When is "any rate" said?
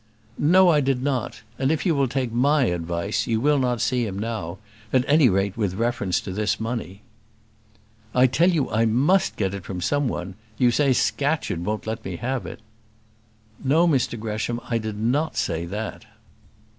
5.07-5.55